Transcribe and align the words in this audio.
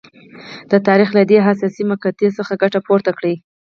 د 0.71 0.73
تاریخ 0.87 1.09
له 1.17 1.23
دې 1.29 1.37
حساسې 1.45 1.83
مقطعې 1.91 2.29
څخه 2.37 2.53
ګټه 2.61 2.79
پورته 2.87 3.11
کړي. 3.17 3.33